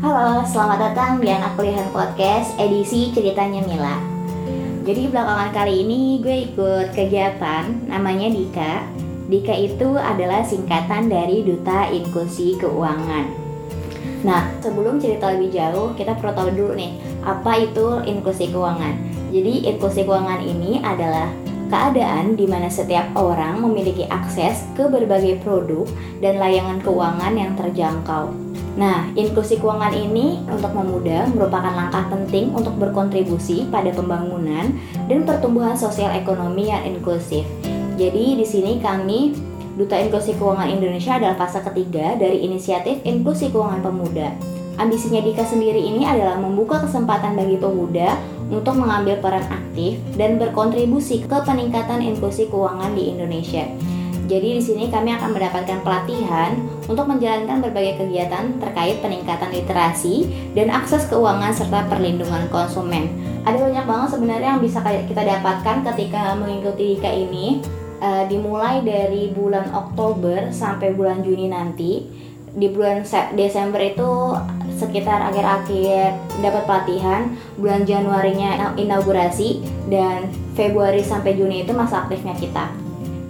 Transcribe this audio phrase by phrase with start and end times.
[0.00, 4.00] Halo, selamat datang di Anak Pilihan Podcast edisi Ceritanya Mila.
[4.88, 8.80] Jadi belakangan kali ini gue ikut kegiatan namanya Dika.
[9.28, 13.28] Dika itu adalah singkatan dari Duta Inklusi Keuangan.
[14.24, 18.96] Nah, sebelum cerita lebih jauh, kita perlu tahu dulu nih, apa itu inklusi keuangan.
[19.28, 21.28] Jadi, inklusi keuangan ini adalah
[21.68, 25.84] keadaan di mana setiap orang memiliki akses ke berbagai produk
[26.24, 28.49] dan layanan keuangan yang terjangkau.
[28.78, 34.70] Nah, inklusi keuangan ini untuk memudah merupakan langkah penting untuk berkontribusi pada pembangunan
[35.10, 37.42] dan pertumbuhan sosial ekonomi yang inklusif.
[37.98, 39.34] Jadi di sini kami
[39.74, 44.28] Duta Inklusi Keuangan Indonesia adalah fase ketiga dari inisiatif Inklusi Keuangan Pemuda.
[44.80, 48.16] Ambisinya Dika sendiri ini adalah membuka kesempatan bagi pemuda
[48.48, 53.68] untuk mengambil peran aktif dan berkontribusi ke peningkatan inklusi keuangan di Indonesia.
[54.30, 56.54] Jadi di sini kami akan mendapatkan pelatihan
[56.86, 63.10] untuk menjalankan berbagai kegiatan terkait peningkatan literasi dan akses keuangan serta perlindungan konsumen.
[63.42, 67.58] Ada banyak banget sebenarnya yang bisa kita dapatkan ketika mengikuti Dika ini.
[68.00, 72.08] Uh, dimulai dari bulan Oktober sampai bulan Juni nanti.
[72.50, 73.04] Di bulan
[73.36, 74.40] Desember itu
[74.78, 79.60] sekitar akhir-akhir dapat pelatihan bulan Januarinya inaugurasi
[79.92, 82.79] dan Februari sampai Juni itu masa aktifnya kita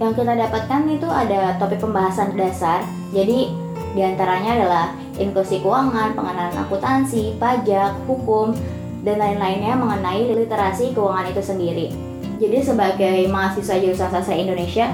[0.01, 2.81] yang kita dapatkan itu ada topik pembahasan dasar.
[3.13, 3.53] Jadi
[3.93, 4.85] di antaranya adalah
[5.21, 8.57] inklusi keuangan, pengenalan akuntansi, pajak, hukum,
[9.05, 11.87] dan lain-lainnya mengenai literasi keuangan itu sendiri.
[12.41, 14.89] Jadi sebagai mahasiswa jurusan sastra Indonesia,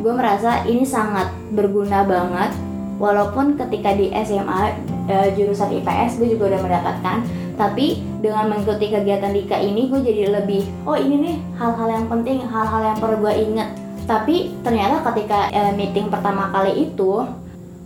[0.00, 2.56] gue merasa ini sangat berguna banget.
[2.96, 4.72] Walaupun ketika di SMA
[5.12, 7.18] uh, jurusan IPS gue juga udah mendapatkan
[7.56, 12.40] tapi dengan mengikuti kegiatan Dika ini gue jadi lebih oh ini nih hal-hal yang penting
[12.44, 13.68] hal-hal yang perlu gue inget
[14.06, 17.26] tapi ternyata ketika uh, meeting pertama kali itu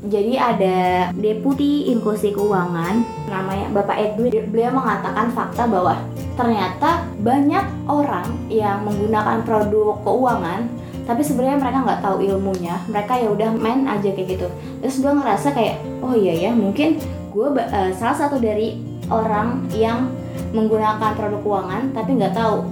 [0.01, 0.79] jadi ada
[1.13, 6.01] deputi inklusi keuangan namanya Bapak Edwin beliau mengatakan fakta bahwa
[6.41, 10.69] ternyata banyak orang yang menggunakan produk keuangan
[11.05, 14.47] tapi sebenarnya mereka nggak tahu ilmunya mereka ya udah main aja kayak gitu
[14.81, 16.97] terus gue ngerasa kayak oh iya ya mungkin
[17.33, 18.81] gue uh, salah satu dari
[19.11, 20.09] orang yang
[20.55, 22.63] menggunakan produk keuangan tapi nggak tahu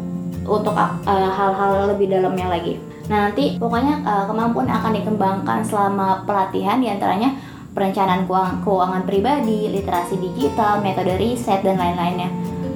[0.48, 2.80] untuk eh, hal-hal uh, lebih dalamnya lagi.
[3.08, 7.32] Nah nanti pokoknya uh, kemampuan akan dikembangkan selama pelatihan di antaranya
[7.72, 12.28] perencanaan keuangan, keuangan pribadi, literasi digital, metode riset dan lain-lainnya.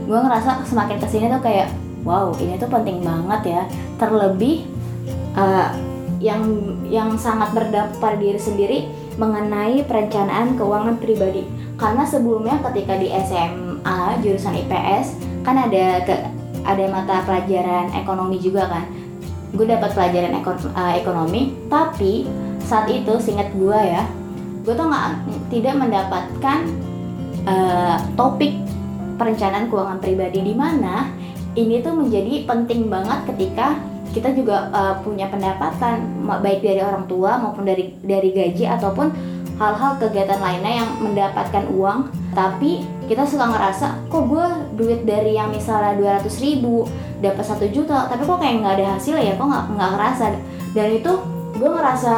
[0.08, 1.68] Gue ngerasa semakin ke sini tuh kayak
[2.02, 3.62] wow ini tuh penting banget ya.
[4.00, 4.64] Terlebih
[5.36, 5.70] uh,
[6.22, 6.42] yang
[6.86, 8.78] yang sangat berdampak pada diri sendiri
[9.18, 11.44] mengenai perencanaan keuangan pribadi.
[11.76, 16.14] Karena sebelumnya ketika di SMA jurusan IPS kan ada ke,
[16.62, 18.86] ada mata pelajaran ekonomi juga kan.
[19.52, 22.24] Gue dapat pelajaran ekon, uh, ekonomi, tapi
[22.64, 24.08] saat itu singkat gue ya,
[24.64, 25.06] gue tuh nggak
[25.52, 26.58] tidak mendapatkan
[27.44, 28.56] uh, topik
[29.20, 31.12] perencanaan keuangan pribadi di mana
[31.52, 33.76] ini tuh menjadi penting banget ketika
[34.12, 39.08] kita juga uh, punya pendapatan baik dari orang tua maupun dari dari gaji ataupun
[39.56, 42.12] hal-hal kegiatan lainnya yang mendapatkan uang.
[42.36, 44.46] Tapi kita suka ngerasa kok gue
[44.78, 46.86] duit dari yang misalnya 200 ribu
[47.22, 49.34] dapat satu juta tapi kok kayak nggak ada hasil ya?
[49.38, 50.24] Kok nggak nggak ngerasa?
[50.72, 51.12] Dan itu
[51.58, 52.14] gue ngerasa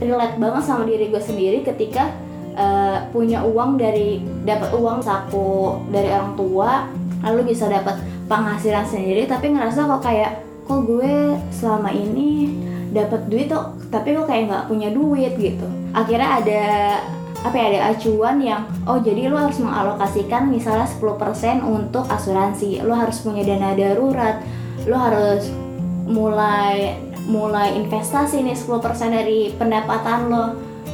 [0.00, 2.10] relate banget sama diri gue sendiri ketika
[2.56, 6.88] uh, punya uang dari dapat uang saku dari orang tua
[7.20, 12.56] lalu bisa dapat penghasilan sendiri tapi ngerasa kok kayak kok gue selama ini
[12.90, 15.66] dapat duit tuh tapi kok kayak nggak punya duit gitu.
[15.90, 16.62] Akhirnya ada
[17.40, 22.84] apa ya ada acuan yang oh jadi lo harus mengalokasikan misalnya 10% untuk asuransi.
[22.84, 24.44] Lo harus punya dana darurat.
[24.84, 25.48] Lo harus
[26.04, 28.76] mulai mulai investasi nih 10%
[29.08, 30.44] dari pendapatan lo.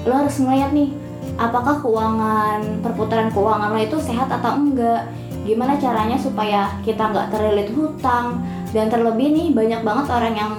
[0.06, 0.94] Lo harus ngeliat nih
[1.34, 5.10] apakah keuangan perputaran keuangan lo itu sehat atau enggak?
[5.42, 8.38] Gimana caranya supaya kita nggak terlilit hutang?
[8.70, 10.52] Dan terlebih nih banyak banget orang yang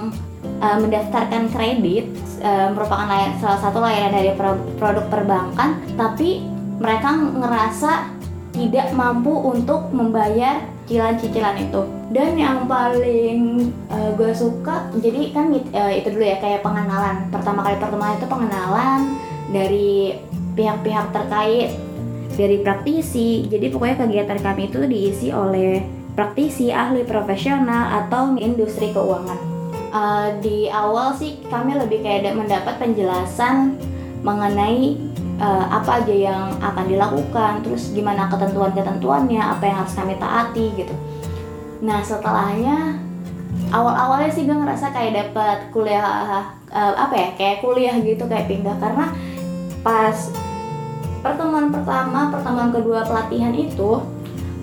[0.62, 2.10] uh, mendaftarkan kredit
[2.42, 4.32] uh, merupakan layan, salah satu layanan dari
[4.78, 6.42] produk perbankan tapi
[6.78, 8.14] mereka ngerasa
[8.54, 11.82] tidak mampu untuk membayar cicilan-cicilan itu.
[12.08, 17.28] Dan yang paling uh, gue suka jadi kan uh, itu dulu ya kayak pengenalan.
[17.28, 19.00] Pertama kali pertemuan itu pengenalan
[19.52, 20.16] dari
[20.56, 21.76] pihak-pihak terkait
[22.34, 23.46] dari praktisi.
[23.46, 25.84] Jadi pokoknya kegiatan kami itu diisi oleh
[26.16, 29.47] praktisi, ahli profesional, atau industri keuangan.
[29.88, 33.80] Uh, di awal sih kami lebih kayak mendapat penjelasan
[34.20, 35.00] mengenai
[35.40, 40.92] uh, apa aja yang akan dilakukan, terus gimana ketentuan-ketentuannya, apa yang harus kami taati gitu.
[41.80, 43.00] Nah setelahnya
[43.72, 46.04] awal-awalnya sih gue ngerasa kayak dapat kuliah
[46.68, 49.12] uh, apa ya kayak kuliah gitu kayak pindah karena
[49.80, 50.16] pas
[51.24, 54.04] pertemuan pertama pertemuan kedua pelatihan itu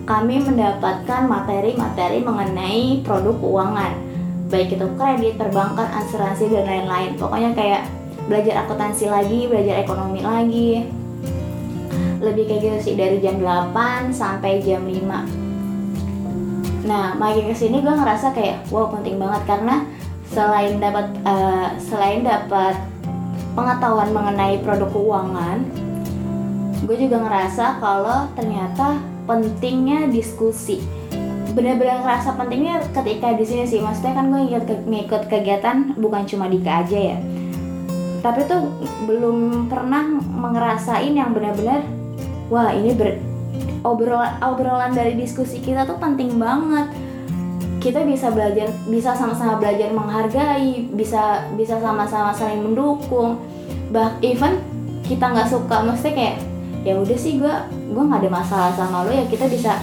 [0.06, 4.05] kami mendapatkan materi-materi mengenai produk keuangan
[4.50, 7.18] baik itu kredit, perbankan, asuransi dan lain-lain.
[7.18, 7.82] Pokoknya kayak
[8.30, 10.86] belajar akuntansi lagi, belajar ekonomi lagi.
[12.22, 15.46] Lebih kayak gitu sih dari jam 8 sampai jam 5
[16.86, 19.42] nah makin ke sini gue ngerasa kayak wow penting banget.
[19.50, 19.90] Karena
[20.30, 22.78] selain dapat uh, selain dapat
[23.58, 25.66] pengetahuan mengenai produk keuangan
[26.86, 30.84] gue juga ngerasa kalau ternyata pentingnya diskusi
[31.56, 33.80] benar-benar ngerasa pentingnya ketika di sini sih.
[33.80, 37.18] Maksudnya kan gue ngikut, ngikut kegiatan bukan cuma di aja ya.
[38.20, 38.76] Tapi tuh
[39.08, 40.04] belum pernah
[40.52, 41.88] ngerasain yang benar-benar
[42.52, 43.18] wah ini ber
[43.86, 46.92] obrolan obrolan dari diskusi kita tuh penting banget.
[47.80, 53.40] Kita bisa belajar bisa sama-sama belajar menghargai bisa bisa sama-sama saling mendukung.
[53.94, 54.60] Bah even
[55.06, 56.42] kita nggak suka mesti kayak
[56.82, 57.56] ya udah sih gue
[57.94, 59.78] gue nggak ada masalah sama lo ya kita bisa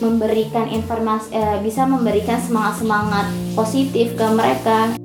[0.00, 4.98] memberikan informasi eh, bisa memberikan semangat semangat positif ke mereka